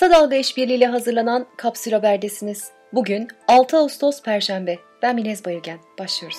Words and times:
Kısa 0.00 0.12
Dalga 0.12 0.36
işbirliğiyle 0.36 0.86
hazırlanan 0.86 1.46
Kapsül 1.56 1.92
Haber'desiniz. 1.92 2.70
Bugün 2.92 3.28
6 3.48 3.76
Ağustos 3.76 4.22
Perşembe. 4.22 4.78
Ben 5.02 5.14
Minez 5.14 5.44
Bayırgen. 5.44 5.78
Başlıyoruz. 5.98 6.38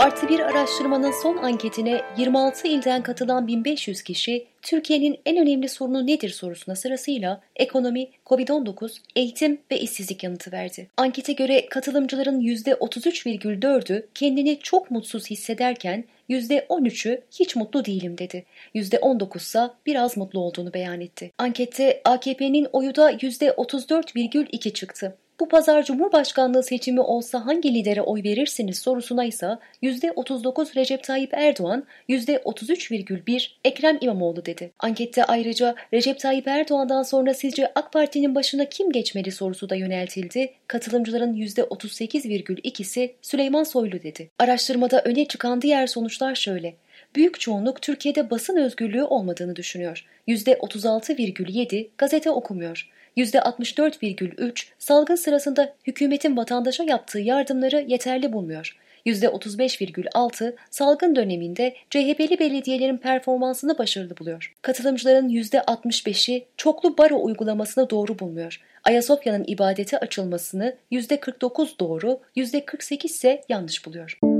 Artı 0.00 0.28
bir 0.28 0.40
araştırmanın 0.40 1.12
son 1.22 1.36
anketine 1.36 2.00
26 2.16 2.68
ilden 2.68 3.02
katılan 3.02 3.46
1500 3.46 4.02
kişi 4.02 4.46
Türkiye'nin 4.62 5.20
en 5.26 5.36
önemli 5.36 5.68
sorunu 5.68 6.06
nedir 6.06 6.28
sorusuna 6.28 6.76
sırasıyla 6.76 7.40
ekonomi, 7.56 8.08
Covid-19, 8.26 8.96
eğitim 9.16 9.60
ve 9.70 9.80
işsizlik 9.80 10.24
yanıtı 10.24 10.52
verdi. 10.52 10.88
Ankete 10.96 11.32
göre 11.32 11.66
katılımcıların 11.68 12.40
%33,4'ü 12.40 14.06
kendini 14.14 14.58
çok 14.58 14.90
mutsuz 14.90 15.30
hissederken 15.30 16.04
%13'ü 16.30 17.20
hiç 17.40 17.56
mutlu 17.56 17.84
değilim 17.84 18.18
dedi. 18.18 18.44
%19 18.74 19.36
ise 19.36 19.70
biraz 19.86 20.16
mutlu 20.16 20.40
olduğunu 20.40 20.74
beyan 20.74 21.00
etti. 21.00 21.30
Ankette 21.38 22.00
AKP'nin 22.04 22.66
oyu 22.72 22.94
da 22.94 23.12
%34,2 23.12 24.72
çıktı. 24.72 25.16
Bu 25.40 25.48
pazar 25.48 25.84
Cumhurbaşkanlığı 25.84 26.62
seçimi 26.62 27.00
olsa 27.00 27.46
hangi 27.46 27.74
lidere 27.74 28.02
oy 28.02 28.22
verirsiniz 28.22 28.78
sorusuna 28.78 29.24
ise 29.24 29.58
%39 29.82 30.76
Recep 30.76 31.04
Tayyip 31.04 31.34
Erdoğan, 31.34 31.84
%33,1 32.08 33.50
Ekrem 33.64 33.98
İmamoğlu 34.00 34.46
dedi. 34.46 34.70
Ankette 34.78 35.24
ayrıca 35.24 35.74
Recep 35.94 36.20
Tayyip 36.20 36.48
Erdoğan'dan 36.48 37.02
sonra 37.02 37.34
sizce 37.34 37.72
AK 37.74 37.92
Parti'nin 37.92 38.34
başına 38.34 38.64
kim 38.64 38.92
geçmeli 38.92 39.32
sorusu 39.32 39.70
da 39.70 39.74
yöneltildi. 39.74 40.52
Katılımcıların 40.66 41.34
%38,2'si 41.34 43.10
Süleyman 43.22 43.64
Soylu 43.64 44.02
dedi. 44.02 44.30
Araştırmada 44.38 45.02
öne 45.04 45.24
çıkan 45.24 45.62
diğer 45.62 45.86
sonuçlar 45.86 46.34
şöyle. 46.34 46.74
Büyük 47.14 47.40
çoğunluk 47.40 47.82
Türkiye'de 47.82 48.30
basın 48.30 48.56
özgürlüğü 48.56 49.04
olmadığını 49.04 49.56
düşünüyor. 49.56 50.06
%36,7 50.28 51.88
gazete 51.98 52.30
okumuyor. 52.30 52.90
%64,3 53.16 54.66
salgın 54.78 55.14
sırasında 55.14 55.74
hükümetin 55.86 56.36
vatandaşa 56.36 56.84
yaptığı 56.84 57.18
yardımları 57.18 57.84
yeterli 57.88 58.32
bulmuyor. 58.32 58.76
%35,6 59.06 60.56
salgın 60.70 61.16
döneminde 61.16 61.74
CHP'li 61.90 62.38
belediyelerin 62.38 62.96
performansını 62.96 63.78
başarılı 63.78 64.16
buluyor. 64.16 64.54
Katılımcıların 64.62 65.28
%65'i 65.28 66.46
çoklu 66.56 66.98
baro 66.98 67.22
uygulamasını 67.22 67.90
doğru 67.90 68.18
bulmuyor. 68.18 68.60
Ayasofya'nın 68.84 69.44
ibadete 69.46 69.98
açılmasını 69.98 70.76
%49 70.92 71.78
doğru, 71.80 72.20
%48 72.36 73.06
ise 73.06 73.44
yanlış 73.48 73.86
buluyor. 73.86 74.39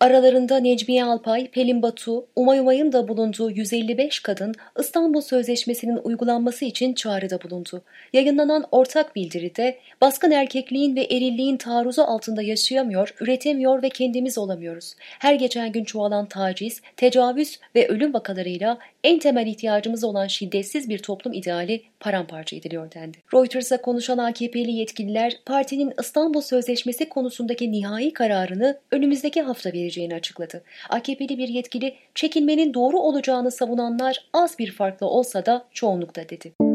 Aralarında 0.00 0.56
Necmiye 0.56 1.04
Alpay, 1.04 1.50
Pelin 1.50 1.82
Batu, 1.82 2.26
Umay 2.36 2.58
Umay'ın 2.58 2.92
da 2.92 3.08
bulunduğu 3.08 3.50
155 3.50 4.20
kadın 4.20 4.54
İstanbul 4.78 5.20
Sözleşmesi'nin 5.20 5.96
uygulanması 5.96 6.64
için 6.64 6.94
çağrıda 6.94 7.42
bulundu. 7.42 7.82
Yayınlanan 8.12 8.64
ortak 8.72 9.16
bildiride 9.16 9.78
baskın 10.00 10.30
erkekliğin 10.30 10.96
ve 10.96 11.04
erilliğin 11.04 11.56
taarruzu 11.56 12.02
altında 12.02 12.42
yaşayamıyor, 12.42 13.14
üretemiyor 13.20 13.82
ve 13.82 13.88
kendimiz 13.88 14.38
olamıyoruz. 14.38 14.94
Her 14.98 15.34
geçen 15.34 15.72
gün 15.72 15.84
çoğalan 15.84 16.26
taciz, 16.26 16.80
tecavüz 16.96 17.58
ve 17.74 17.88
ölüm 17.88 18.14
vakalarıyla 18.14 18.78
en 19.04 19.18
temel 19.18 19.46
ihtiyacımız 19.46 20.04
olan 20.04 20.26
şiddetsiz 20.26 20.88
bir 20.88 20.98
toplum 20.98 21.32
ideali 21.32 21.82
paramparça 22.06 22.56
ediliyor 22.56 22.92
dendi. 22.92 23.18
Reuters'a 23.34 23.82
konuşan 23.82 24.18
AKP'li 24.18 24.72
yetkililer 24.72 25.38
partinin 25.46 25.92
İstanbul 26.00 26.40
Sözleşmesi 26.40 27.08
konusundaki 27.08 27.72
nihai 27.72 28.12
kararını 28.12 28.78
önümüzdeki 28.90 29.42
hafta 29.42 29.72
vereceğini 29.72 30.14
açıkladı. 30.14 30.62
AKP'li 30.88 31.38
bir 31.38 31.48
yetkili 31.48 31.94
çekilmenin 32.14 32.74
doğru 32.74 32.98
olacağını 32.98 33.50
savunanlar 33.50 34.24
az 34.32 34.58
bir 34.58 34.72
farklı 34.72 35.06
olsa 35.06 35.46
da 35.46 35.64
çoğunlukta 35.72 36.28
dedi. 36.28 36.65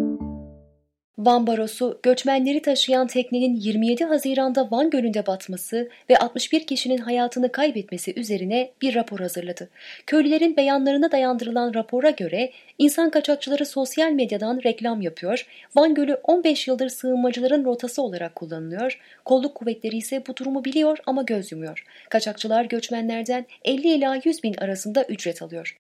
Van 1.25 1.47
Barosu, 1.47 1.99
göçmenleri 2.03 2.61
taşıyan 2.61 3.07
teknenin 3.07 3.55
27 3.55 4.05
Haziran'da 4.05 4.71
Van 4.71 4.89
Gölü'nde 4.89 5.25
batması 5.25 5.89
ve 6.09 6.17
61 6.17 6.67
kişinin 6.67 6.97
hayatını 6.97 7.51
kaybetmesi 7.51 8.19
üzerine 8.19 8.71
bir 8.81 8.95
rapor 8.95 9.19
hazırladı. 9.19 9.69
Köylülerin 10.07 10.57
beyanlarına 10.57 11.11
dayandırılan 11.11 11.73
rapora 11.73 12.09
göre 12.09 12.51
insan 12.77 13.09
kaçakçıları 13.09 13.65
sosyal 13.65 14.11
medyadan 14.11 14.61
reklam 14.63 15.01
yapıyor, 15.01 15.45
Van 15.75 15.93
Gölü 15.93 16.13
15 16.13 16.67
yıldır 16.67 16.89
sığınmacıların 16.89 17.65
rotası 17.65 18.01
olarak 18.01 18.35
kullanılıyor, 18.35 18.99
kolluk 19.25 19.55
kuvvetleri 19.55 19.97
ise 19.97 20.23
bu 20.27 20.35
durumu 20.35 20.65
biliyor 20.65 20.97
ama 21.05 21.21
göz 21.21 21.51
yumuyor. 21.51 21.85
Kaçakçılar 22.09 22.65
göçmenlerden 22.65 23.45
50 23.65 23.87
ila 23.87 24.19
100 24.25 24.43
bin 24.43 24.53
arasında 24.53 25.03
ücret 25.03 25.41
alıyor. 25.41 25.77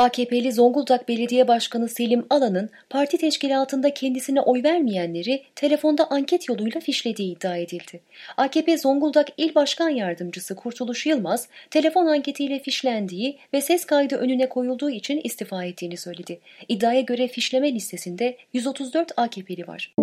AKP'li 0.00 0.52
Zonguldak 0.52 1.08
Belediye 1.08 1.48
Başkanı 1.48 1.88
Selim 1.88 2.26
Alan'ın 2.30 2.70
parti 2.90 3.18
teşkilatında 3.18 3.94
kendisine 3.94 4.40
oy 4.40 4.62
vermeyenleri 4.62 5.42
telefonda 5.56 6.10
anket 6.10 6.48
yoluyla 6.48 6.80
fişlediği 6.80 7.36
iddia 7.36 7.56
edildi. 7.56 8.00
AKP 8.36 8.78
Zonguldak 8.78 9.28
İl 9.36 9.54
Başkan 9.54 9.88
Yardımcısı 9.88 10.56
Kurtuluş 10.56 11.06
Yılmaz, 11.06 11.48
telefon 11.70 12.06
anketiyle 12.06 12.58
fişlendiği 12.58 13.38
ve 13.54 13.60
ses 13.60 13.84
kaydı 13.84 14.16
önüne 14.16 14.48
koyulduğu 14.48 14.90
için 14.90 15.20
istifa 15.24 15.64
ettiğini 15.64 15.96
söyledi. 15.96 16.40
İddiaya 16.68 17.00
göre 17.00 17.28
fişleme 17.28 17.74
listesinde 17.74 18.36
134 18.52 19.12
AKP'li 19.16 19.66
var. 19.66 19.94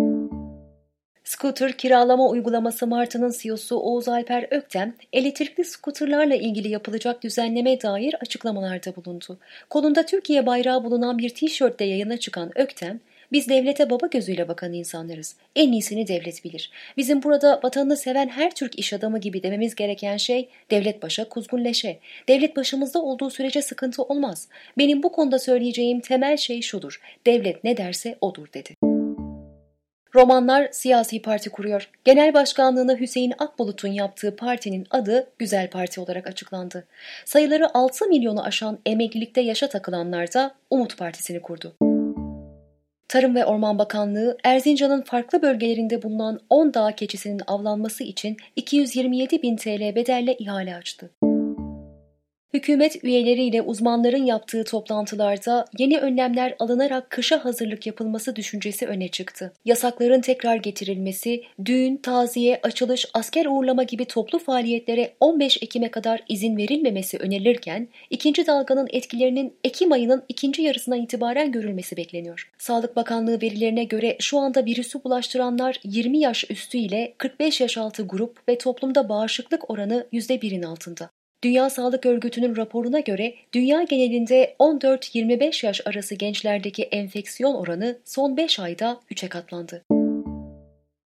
Scooter 1.28 1.72
kiralama 1.72 2.28
uygulaması 2.28 2.86
Martı'nın 2.86 3.34
CEO'su 3.38 3.76
Oğuz 3.76 4.08
Alper 4.08 4.46
Öktem, 4.50 4.94
elektrikli 5.12 5.64
scooterlarla 5.64 6.34
ilgili 6.34 6.68
yapılacak 6.68 7.22
düzenleme 7.22 7.80
dair 7.80 8.14
açıklamalarda 8.20 8.96
bulundu. 8.96 9.38
Kolunda 9.70 10.06
Türkiye 10.06 10.46
bayrağı 10.46 10.84
bulunan 10.84 11.18
bir 11.18 11.28
tişörtle 11.28 11.84
yayına 11.84 12.16
çıkan 12.16 12.50
Öktem, 12.58 13.00
biz 13.32 13.48
devlete 13.48 13.90
baba 13.90 14.06
gözüyle 14.06 14.48
bakan 14.48 14.72
insanlarız. 14.72 15.36
En 15.56 15.72
iyisini 15.72 16.08
devlet 16.08 16.44
bilir. 16.44 16.70
Bizim 16.96 17.22
burada 17.22 17.60
vatanını 17.62 17.96
seven 17.96 18.28
her 18.28 18.54
Türk 18.54 18.78
iş 18.78 18.92
adamı 18.92 19.18
gibi 19.18 19.42
dememiz 19.42 19.74
gereken 19.74 20.16
şey 20.16 20.48
devlet 20.70 21.02
başa 21.02 21.28
kuzgun 21.28 21.64
leşe. 21.64 21.98
Devlet 22.28 22.56
başımızda 22.56 23.02
olduğu 23.02 23.30
sürece 23.30 23.62
sıkıntı 23.62 24.02
olmaz. 24.02 24.48
Benim 24.78 25.02
bu 25.02 25.12
konuda 25.12 25.38
söyleyeceğim 25.38 26.00
temel 26.00 26.36
şey 26.36 26.62
şudur. 26.62 27.00
Devlet 27.26 27.64
ne 27.64 27.76
derse 27.76 28.18
odur 28.20 28.46
dedi. 28.54 28.87
Romanlar 30.14 30.68
siyasi 30.72 31.22
parti 31.22 31.50
kuruyor. 31.50 31.90
Genel 32.04 32.34
başkanlığını 32.34 33.00
Hüseyin 33.00 33.32
Akbulut'un 33.38 33.88
yaptığı 33.88 34.36
partinin 34.36 34.86
adı 34.90 35.30
Güzel 35.38 35.70
Parti 35.70 36.00
olarak 36.00 36.26
açıklandı. 36.26 36.86
Sayıları 37.24 37.74
6 37.74 38.08
milyonu 38.08 38.44
aşan 38.44 38.78
emeklilikte 38.86 39.40
yaşa 39.40 39.68
takılanlar 39.68 40.34
da 40.34 40.54
Umut 40.70 40.98
Partisi'ni 40.98 41.42
kurdu. 41.42 41.74
Tarım 43.08 43.34
ve 43.34 43.44
Orman 43.44 43.78
Bakanlığı 43.78 44.36
Erzincan'ın 44.44 45.02
farklı 45.02 45.42
bölgelerinde 45.42 46.02
bulunan 46.02 46.40
10 46.50 46.74
dağ 46.74 46.92
keçisinin 46.92 47.42
avlanması 47.46 48.04
için 48.04 48.36
227 48.56 49.42
bin 49.42 49.56
TL 49.56 49.94
bedelle 49.94 50.36
ihale 50.36 50.76
açtı. 50.76 51.10
Hükümet 52.54 53.04
üyeleriyle 53.04 53.62
uzmanların 53.62 54.24
yaptığı 54.24 54.64
toplantılarda 54.64 55.64
yeni 55.78 55.98
önlemler 55.98 56.54
alınarak 56.58 57.10
kışa 57.10 57.44
hazırlık 57.44 57.86
yapılması 57.86 58.36
düşüncesi 58.36 58.86
öne 58.86 59.08
çıktı. 59.08 59.52
Yasakların 59.64 60.20
tekrar 60.20 60.56
getirilmesi, 60.56 61.42
düğün, 61.64 61.96
taziye, 61.96 62.60
açılış, 62.62 63.06
asker 63.14 63.46
uğurlama 63.46 63.82
gibi 63.82 64.04
toplu 64.04 64.38
faaliyetlere 64.38 65.14
15 65.20 65.62
Ekim'e 65.62 65.90
kadar 65.90 66.22
izin 66.28 66.56
verilmemesi 66.56 67.18
önerilirken, 67.18 67.88
ikinci 68.10 68.46
dalganın 68.46 68.88
etkilerinin 68.90 69.54
Ekim 69.64 69.92
ayının 69.92 70.24
ikinci 70.28 70.62
yarısından 70.62 71.02
itibaren 71.02 71.52
görülmesi 71.52 71.96
bekleniyor. 71.96 72.50
Sağlık 72.58 72.96
Bakanlığı 72.96 73.42
verilerine 73.42 73.84
göre 73.84 74.16
şu 74.20 74.38
anda 74.38 74.64
virüsü 74.64 75.04
bulaştıranlar 75.04 75.80
20 75.84 76.18
yaş 76.18 76.50
üstü 76.50 76.78
ile 76.78 77.14
45 77.18 77.60
yaş 77.60 77.78
altı 77.78 78.06
grup 78.06 78.48
ve 78.48 78.58
toplumda 78.58 79.08
bağışıklık 79.08 79.70
oranı 79.70 80.06
%1'in 80.12 80.62
altında. 80.62 81.10
Dünya 81.44 81.70
Sağlık 81.70 82.06
Örgütü'nün 82.06 82.56
raporuna 82.56 83.00
göre 83.00 83.34
dünya 83.52 83.82
genelinde 83.82 84.56
14-25 84.58 85.66
yaş 85.66 85.80
arası 85.86 86.14
gençlerdeki 86.14 86.82
enfeksiyon 86.82 87.54
oranı 87.54 87.98
son 88.04 88.36
5 88.36 88.58
ayda 88.60 89.00
3'e 89.10 89.28
katlandı. 89.28 89.84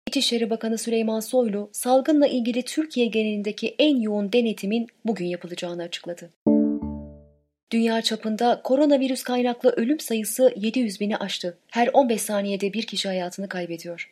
İçişleri 0.07 0.49
Bakanı 0.49 0.77
Süleyman 0.77 1.19
Soylu, 1.19 1.69
salgınla 1.71 2.27
ilgili 2.27 2.61
Türkiye 2.63 3.05
genelindeki 3.05 3.75
en 3.79 3.99
yoğun 3.99 4.33
denetimin 4.33 4.87
bugün 5.05 5.25
yapılacağını 5.25 5.83
açıkladı. 5.83 6.29
Dünya 7.71 8.01
çapında 8.01 8.61
koronavirüs 8.63 9.23
kaynaklı 9.23 9.69
ölüm 9.69 9.99
sayısı 9.99 10.53
700 10.55 10.99
bini 10.99 11.17
aştı. 11.17 11.57
Her 11.71 11.89
15 11.93 12.21
saniyede 12.21 12.73
bir 12.73 12.83
kişi 12.83 13.07
hayatını 13.07 13.49
kaybediyor. 13.49 14.11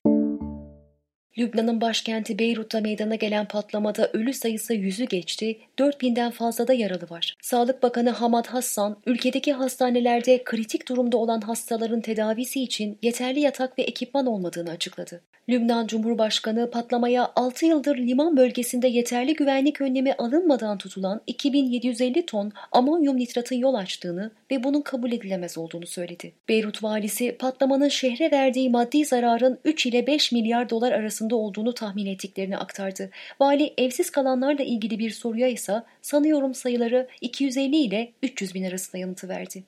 Lübnan'ın 1.38 1.82
başkenti 1.82 2.40
Beyrut'ta 2.40 2.82
meydana 2.82 3.16
gelen 3.16 3.48
patlamada 3.48 4.10
ölü 4.14 4.34
sayısı 4.34 4.74
yüzü 4.74 5.06
geçti, 5.06 5.60
4000'den 5.78 6.32
fazla 6.32 6.68
da 6.68 6.74
yaralı 6.74 7.10
var. 7.10 7.36
Sağlık 7.42 7.84
Bakanı 7.84 8.10
Hamad 8.10 8.46
Hassan, 8.46 8.98
ülkedeki 9.06 9.54
hastanelerde 9.54 10.44
kritik 10.44 10.90
durumda 10.90 11.18
olan 11.18 11.42
hastaların 11.42 12.02
tedavisi 12.02 12.64
için 12.64 12.98
yeterli 13.02 13.40
yatak 13.40 13.80
ve 13.80 13.84
ekipman 13.84 14.26
olmadığını 14.26 14.70
açıkladı. 14.70 15.22
Lübnan 15.50 15.88
Cumhurbaşkanı 15.88 16.72
patlamaya 16.72 17.32
6 17.36 17.66
yıldır 17.66 17.98
liman 17.98 18.38
bölgesinde 18.38 18.88
yeterli 18.88 19.34
güvenlik 19.34 19.82
önlemi 19.82 20.14
alınmadan 20.14 20.78
tutulan 20.78 21.22
2750 21.28 22.26
ton 22.26 22.52
amonyum 22.72 23.18
nitratın 23.18 23.56
yol 23.56 23.74
açtığını 23.74 24.32
ve 24.52 24.64
bunun 24.64 24.82
kabul 24.82 25.12
edilemez 25.12 25.58
olduğunu 25.58 25.88
söyledi. 25.88 26.34
Beyrut 26.50 26.84
valisi 26.84 27.36
patlamanın 27.40 27.88
şehre 27.88 28.32
verdiği 28.32 28.70
maddi 28.70 29.06
zararın 29.06 29.60
3 29.66 29.86
ile 29.86 30.08
5 30.08 30.32
milyar 30.32 30.70
dolar 30.70 30.92
arasında 30.92 31.27
olduğunu 31.36 31.74
tahmin 31.74 32.06
ettiklerini 32.06 32.58
aktardı. 32.58 33.10
Vali 33.40 33.74
evsiz 33.78 34.10
kalanlarla 34.10 34.64
ilgili 34.64 35.00
bir 35.00 35.10
soruya 35.10 35.48
ise 35.48 35.84
sanıyorum 36.02 36.54
sayıları 36.54 37.08
250 37.22 37.76
ile 37.76 38.12
300 38.24 38.56
bin 38.56 38.64
arasında 38.64 38.98
yanıtı 38.98 39.30
verdi. 39.30 39.64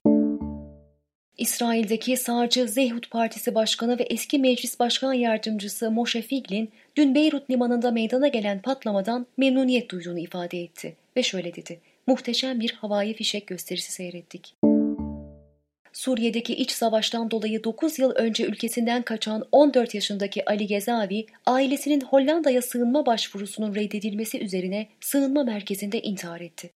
İsrail'deki 1.38 2.18
sağcı 2.18 2.68
Zehut 2.68 3.12
Partisi 3.12 3.56
Başkanı 3.56 4.00
ve 4.00 4.04
eski 4.04 4.40
Meclis 4.40 4.80
Başkan 4.80 5.14
Yardımcısı 5.14 5.92
Moshe 5.92 6.22
Figlin, 6.22 6.70
dün 6.96 7.16
Beyrut 7.16 7.50
limanında 7.50 7.92
meydana 7.92 8.28
gelen 8.28 8.62
patlamadan 8.62 9.28
memnuniyet 9.38 9.92
duyduğunu 9.92 10.20
ifade 10.20 10.62
etti 10.62 10.96
ve 11.18 11.24
şöyle 11.24 11.56
dedi. 11.56 11.80
Muhteşem 12.08 12.60
bir 12.60 12.72
havai 12.72 13.14
fişek 13.14 13.48
gösterisi 13.48 13.92
seyrettik. 13.92 14.69
Suriye'deki 15.94 16.56
iç 16.56 16.72
savaştan 16.72 17.32
dolayı 17.32 17.64
9 17.64 18.00
yıl 18.00 18.12
önce 18.12 18.46
ülkesinden 18.46 19.02
kaçan 19.02 19.46
14 19.52 19.96
yaşındaki 19.96 20.46
Ali 20.46 20.68
Gezavi, 20.68 21.26
ailesinin 21.46 22.02
Hollanda'ya 22.02 22.62
sığınma 22.62 23.06
başvurusunun 23.06 23.76
reddedilmesi 23.76 24.40
üzerine 24.40 24.88
sığınma 25.02 25.44
merkezinde 25.44 26.02
intihar 26.02 26.42
etti. 26.42 26.72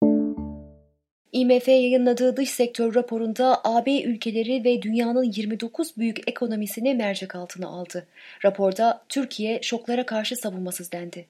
IMF 1.32 1.68
yayınladığı 1.68 2.36
dış 2.36 2.50
sektör 2.50 2.94
raporunda 2.94 3.60
AB 3.64 4.02
ülkeleri 4.02 4.64
ve 4.64 4.82
dünyanın 4.82 5.22
29 5.22 5.96
büyük 5.96 6.28
ekonomisini 6.28 6.94
mercek 6.94 7.34
altına 7.34 7.68
aldı. 7.68 8.06
Raporda 8.44 9.04
Türkiye 9.08 9.62
şoklara 9.62 10.06
karşı 10.06 10.36
savunmasız 10.36 10.92
dendi. 10.92 11.26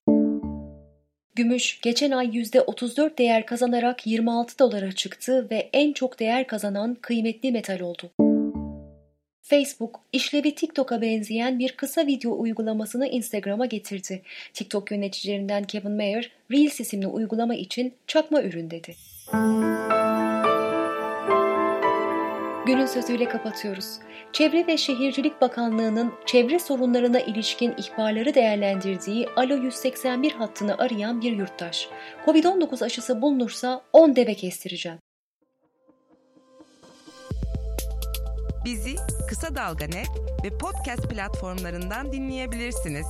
Gümüş 1.35 1.81
geçen 1.81 2.11
ay 2.11 2.27
%34 2.27 3.19
değer 3.19 3.47
kazanarak 3.47 4.07
26 4.07 4.59
dolara 4.59 4.93
çıktı 4.93 5.47
ve 5.51 5.71
en 5.73 5.93
çok 5.93 6.21
değer 6.21 6.47
kazanan 6.47 6.95
kıymetli 6.95 7.53
metal 7.53 7.81
oldu. 7.81 8.11
Facebook, 9.43 10.01
işlevi 10.13 10.55
TikTok'a 10.55 11.01
benzeyen 11.01 11.59
bir 11.59 11.73
kısa 11.73 12.07
video 12.07 12.41
uygulamasını 12.41 13.07
Instagram'a 13.07 13.67
getirdi. 13.67 14.23
TikTok 14.53 14.91
yöneticilerinden 14.91 15.65
Kevin 15.65 15.93
Mayer, 15.93 16.31
Reels 16.51 16.81
isimli 16.81 17.07
uygulama 17.07 17.55
için 17.55 17.95
çakma 18.07 18.43
ürün 18.43 18.71
dedi. 18.71 18.95
Günün 22.73 22.87
sözüyle 22.87 23.29
kapatıyoruz. 23.29 23.99
Çevre 24.33 24.67
ve 24.67 24.77
Şehircilik 24.77 25.41
Bakanlığı'nın 25.41 26.13
çevre 26.27 26.59
sorunlarına 26.59 27.21
ilişkin 27.21 27.75
ihbarları 27.77 28.35
değerlendirdiği 28.35 29.29
Alo 29.37 29.55
181 29.55 30.33
hattını 30.33 30.79
arayan 30.79 31.21
bir 31.21 31.33
yurttaş. 31.33 31.89
Covid-19 32.27 32.85
aşısı 32.85 33.23
bulunursa 33.23 33.83
10 33.93 34.17
deve 34.17 34.35
kestireceğim. 34.35 34.99
Bizi 38.65 38.95
Kısa 39.29 39.55
Dalga 39.55 39.87
ve 40.45 40.59
podcast 40.59 41.11
platformlarından 41.11 42.13
dinleyebilirsiniz. 42.13 43.07